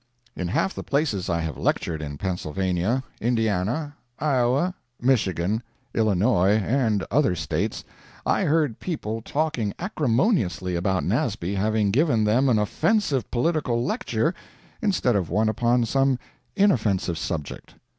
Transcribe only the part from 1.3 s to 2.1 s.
have lectured